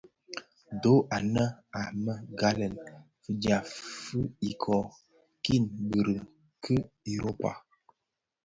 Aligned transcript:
Dho 0.83 0.93
anë 1.17 1.43
a 1.81 1.81
më 2.03 2.13
ghalèn, 2.39 2.73
fidyab 3.23 3.63
fi 4.05 4.19
ikōō, 4.49 4.79
kiň 5.43 5.63
biriň 5.89 6.23
ki 6.63 6.75
Europa. 7.15 7.51